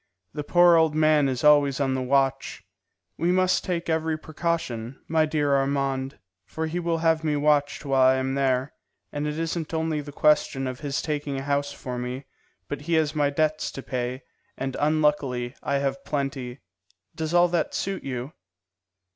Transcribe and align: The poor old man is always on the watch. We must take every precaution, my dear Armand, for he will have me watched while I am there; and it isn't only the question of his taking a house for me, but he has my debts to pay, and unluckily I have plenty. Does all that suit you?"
The 0.33 0.43
poor 0.43 0.77
old 0.77 0.95
man 0.95 1.29
is 1.29 1.43
always 1.43 1.79
on 1.79 1.93
the 1.93 2.01
watch. 2.01 2.63
We 3.19 3.31
must 3.31 3.63
take 3.63 3.87
every 3.87 4.17
precaution, 4.17 4.99
my 5.07 5.27
dear 5.27 5.55
Armand, 5.55 6.17
for 6.47 6.65
he 6.65 6.79
will 6.79 6.97
have 7.05 7.23
me 7.23 7.35
watched 7.35 7.85
while 7.85 8.01
I 8.01 8.15
am 8.15 8.33
there; 8.33 8.73
and 9.11 9.27
it 9.27 9.37
isn't 9.37 9.75
only 9.75 10.01
the 10.01 10.11
question 10.11 10.65
of 10.65 10.79
his 10.79 11.03
taking 11.03 11.37
a 11.37 11.43
house 11.43 11.71
for 11.71 11.99
me, 11.99 12.25
but 12.67 12.81
he 12.81 12.93
has 12.93 13.13
my 13.13 13.29
debts 13.29 13.69
to 13.73 13.83
pay, 13.83 14.23
and 14.57 14.75
unluckily 14.79 15.53
I 15.61 15.75
have 15.75 16.03
plenty. 16.03 16.61
Does 17.13 17.35
all 17.35 17.47
that 17.49 17.75
suit 17.75 18.03
you?" 18.03 18.33